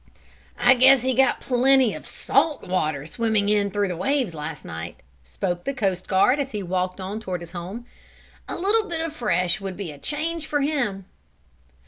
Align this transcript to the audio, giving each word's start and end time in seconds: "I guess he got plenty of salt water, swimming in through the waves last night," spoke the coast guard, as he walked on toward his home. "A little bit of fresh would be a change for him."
"I 0.57 0.73
guess 0.73 1.03
he 1.03 1.13
got 1.13 1.41
plenty 1.41 1.93
of 1.93 2.07
salt 2.07 2.63
water, 2.67 3.05
swimming 3.05 3.49
in 3.49 3.69
through 3.69 3.87
the 3.87 3.95
waves 3.95 4.33
last 4.33 4.65
night," 4.65 4.99
spoke 5.21 5.63
the 5.63 5.75
coast 5.75 6.07
guard, 6.07 6.39
as 6.39 6.53
he 6.53 6.63
walked 6.63 6.99
on 6.99 7.19
toward 7.19 7.41
his 7.41 7.51
home. 7.51 7.85
"A 8.47 8.55
little 8.55 8.89
bit 8.89 9.01
of 9.01 9.13
fresh 9.13 9.61
would 9.61 9.77
be 9.77 9.91
a 9.91 9.99
change 9.99 10.47
for 10.47 10.61
him." 10.61 11.05